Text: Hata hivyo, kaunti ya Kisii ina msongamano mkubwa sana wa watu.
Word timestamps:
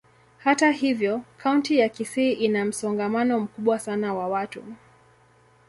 Hata 0.37 0.71
hivyo, 0.71 1.21
kaunti 1.37 1.77
ya 1.79 1.89
Kisii 1.89 2.31
ina 2.31 2.65
msongamano 2.65 3.39
mkubwa 3.39 3.79
sana 3.79 4.13
wa 4.13 4.27
watu. 4.27 4.63